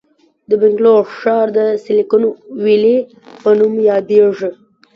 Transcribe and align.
د 0.49 0.51
بنګلور 0.61 1.01
ښار 1.19 1.47
د 1.57 1.59
سیلیکون 1.83 2.23
ویلي 2.63 2.97
په 3.41 3.49
نوم 3.59 3.73
یادیږي. 3.89 4.49